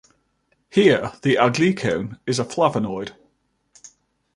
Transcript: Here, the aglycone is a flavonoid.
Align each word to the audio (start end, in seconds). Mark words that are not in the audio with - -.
Here, 0.71 1.11
the 1.21 1.35
aglycone 1.35 2.17
is 2.25 2.39
a 2.39 2.43
flavonoid. 2.43 3.11